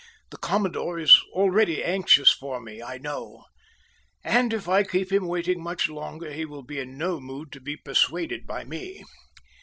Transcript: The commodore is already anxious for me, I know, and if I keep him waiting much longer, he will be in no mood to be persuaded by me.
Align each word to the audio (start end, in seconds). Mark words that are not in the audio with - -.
The 0.31 0.37
commodore 0.37 0.97
is 0.97 1.21
already 1.31 1.83
anxious 1.83 2.31
for 2.31 2.59
me, 2.59 2.81
I 2.81 2.97
know, 2.97 3.45
and 4.23 4.51
if 4.51 4.67
I 4.67 4.81
keep 4.81 5.11
him 5.11 5.27
waiting 5.27 5.61
much 5.61 5.89
longer, 5.89 6.31
he 6.33 6.43
will 6.43 6.63
be 6.63 6.79
in 6.79 6.97
no 6.97 7.19
mood 7.19 7.51
to 7.51 7.59
be 7.61 7.77
persuaded 7.77 8.47
by 8.47 8.63
me. 8.63 9.03